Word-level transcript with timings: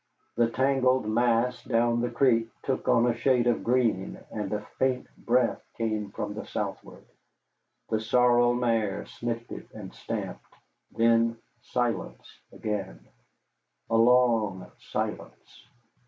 The 0.35 0.49
tangled 0.49 1.05
mass 1.07 1.63
down 1.63 2.01
the 2.01 2.09
creek 2.09 2.49
took 2.63 2.87
on 2.87 3.05
a 3.05 3.13
shade 3.13 3.45
of 3.45 3.63
green, 3.63 4.17
and 4.31 4.51
a 4.51 4.61
faint 4.79 5.05
breath 5.15 5.61
came 5.77 6.09
from 6.09 6.33
the 6.33 6.43
southward. 6.47 7.05
The 7.91 7.99
sorrel 7.99 8.55
mare 8.55 9.05
sniffed 9.05 9.51
it, 9.51 9.67
and 9.75 9.93
stamped. 9.93 10.55
Then 10.89 11.37
silence 11.61 12.39
again, 12.51 13.09
a 13.91 13.95
long 13.95 14.71
silence. 14.89 15.67